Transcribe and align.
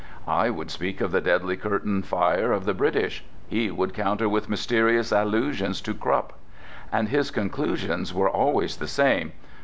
I 0.27 0.49
would 0.49 0.71
speak 0.71 0.99
of 0.99 1.11
the 1.11 1.21
deadly 1.21 1.55
curtain 1.55 2.01
fire 2.01 2.51
of 2.51 2.65
the 2.65 2.73
British; 2.73 3.23
he 3.47 3.69
would 3.69 3.93
counter 3.93 4.27
with 4.27 4.49
mysterious 4.49 5.11
allusions 5.11 5.79
to 5.81 5.93
Krupp. 5.93 6.33
And 6.91 7.09
his 7.09 7.29
conclusions 7.29 8.11
were 8.11 8.27
always 8.27 8.77
the 8.77 8.87
same. 8.87 9.33